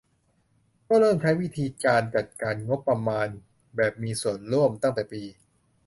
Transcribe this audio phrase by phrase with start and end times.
[0.87, 3.27] ก็เริ่มใช้วิธีการจัดการงบประมาณ
[3.75, 5.23] แบบมีส่วนร่วมตั้งแต่ปี